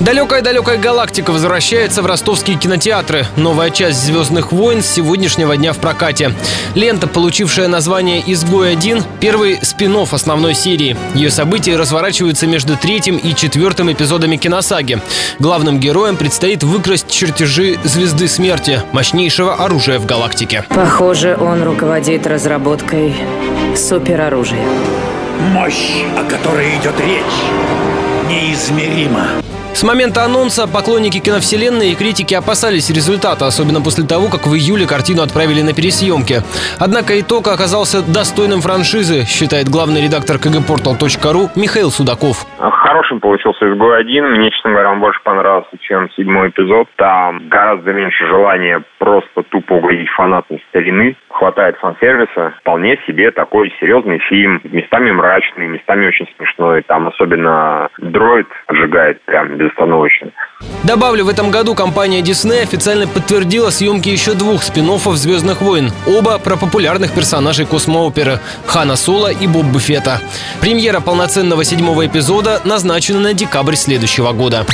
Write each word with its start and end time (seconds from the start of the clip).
Далекая-далекая 0.00 0.76
галактика 0.76 1.30
возвращается 1.30 2.02
в 2.02 2.06
ростовские 2.06 2.58
кинотеатры. 2.58 3.26
Новая 3.36 3.70
часть 3.70 4.04
«Звездных 4.04 4.52
войн» 4.52 4.82
с 4.82 4.86
сегодняшнего 4.86 5.56
дня 5.56 5.72
в 5.72 5.78
прокате. 5.78 6.34
Лента, 6.74 7.06
получившая 7.06 7.68
название 7.68 8.20
«Изгой-1», 8.26 9.04
первый 9.20 9.58
спин 9.62 9.94
основной 9.94 10.54
серии. 10.54 10.96
Ее 11.14 11.30
события 11.30 11.76
разворачиваются 11.76 12.48
между 12.48 12.76
третьим 12.76 13.16
и 13.16 13.32
четвертым 13.34 13.92
эпизодами 13.92 14.36
киносаги. 14.36 15.00
Главным 15.38 15.78
героям 15.78 16.16
предстоит 16.16 16.64
выкрасть 16.64 17.08
чертежи 17.08 17.78
Звезды 17.84 18.26
Смерти, 18.26 18.82
мощнейшего 18.92 19.54
оружия 19.54 20.00
в 20.00 20.06
галактике. 20.06 20.64
Похоже, 20.70 21.36
он 21.40 21.62
руководит 21.62 22.26
разработкой 22.26 23.14
супероружия. 23.76 24.66
Мощь, 25.52 26.02
о 26.18 26.24
которой 26.28 26.76
идет 26.76 26.98
речь, 26.98 28.28
неизмерима. 28.28 29.28
С 29.74 29.82
момента 29.82 30.24
анонса 30.24 30.66
поклонники 30.68 31.18
киновселенной 31.18 31.90
и 31.90 31.94
критики 31.94 32.32
опасались 32.32 32.90
результата, 32.90 33.46
особенно 33.46 33.80
после 33.80 34.04
того, 34.04 34.28
как 34.28 34.46
в 34.46 34.54
июле 34.54 34.86
картину 34.86 35.22
отправили 35.22 35.62
на 35.62 35.72
пересъемки. 35.72 36.42
Однако 36.78 37.20
итог 37.20 37.48
оказался 37.48 38.00
достойным 38.00 38.62
франшизы, 38.62 39.26
считает 39.26 39.68
главный 39.68 40.00
редактор 40.00 40.36
kgportal.ru 40.36 41.50
Михаил 41.56 41.90
Судаков. 41.90 42.46
Хорошим 42.70 43.20
получился 43.20 43.68
изгой 43.68 43.98
один. 43.98 44.30
Мне, 44.30 44.50
честно 44.50 44.70
говоря, 44.70 44.90
он 44.92 45.00
больше 45.00 45.20
понравился, 45.22 45.76
чем 45.80 46.10
седьмой 46.10 46.48
эпизод. 46.48 46.88
Там 46.96 47.48
гораздо 47.48 47.92
меньше 47.92 48.26
желания 48.26 48.82
просто 48.98 49.42
тупо 49.44 49.74
угодить 49.74 50.08
фанатам 50.10 50.58
старины. 50.68 51.16
Хватает 51.28 51.76
фан-сервиса. 51.78 52.54
Вполне 52.60 52.98
себе 53.06 53.30
такой 53.30 53.74
серьезный 53.80 54.18
фильм. 54.18 54.60
Местами 54.64 55.10
мрачный, 55.10 55.66
местами 55.66 56.06
очень 56.06 56.28
смешной. 56.36 56.82
Там 56.82 57.08
особенно 57.08 57.88
дроид 57.98 58.48
отжигает 58.66 59.20
прям 59.22 59.56
безостановочно. 59.56 60.30
Добавлю, 60.84 61.24
в 61.24 61.28
этом 61.28 61.50
году 61.50 61.74
компания 61.74 62.20
Disney 62.20 62.62
официально 62.62 63.06
подтвердила 63.06 63.70
съемки 63.70 64.10
еще 64.10 64.34
двух 64.34 64.62
спин 64.62 64.90
«Звездных 65.14 65.62
войн». 65.62 65.90
Оба 66.06 66.38
про 66.38 66.56
популярных 66.56 67.12
персонажей 67.12 67.64
космооперы– 67.64 68.40
Хана 68.66 68.96
Соло 68.96 69.32
и 69.32 69.46
Боб 69.46 69.64
Буфета. 69.64 70.20
Премьера 70.60 71.00
полноценного 71.00 71.64
седьмого 71.64 72.06
эпизода 72.06 72.60
назначена 72.64 73.20
на 73.20 73.32
декабрь 73.32 73.76
следующего 73.76 74.32
года. 74.32 74.66